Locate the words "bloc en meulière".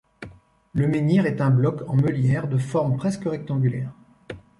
1.51-2.47